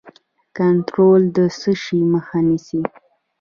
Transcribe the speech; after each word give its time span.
کنټرول 0.57 1.21
د 1.35 1.37
څه 1.59 1.71
شي 1.83 1.99
مخه 2.13 2.37
نیسي؟ 2.47 2.81